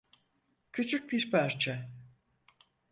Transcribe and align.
Küçük 0.71 1.11
bir 1.11 1.31
parça. 1.31 1.89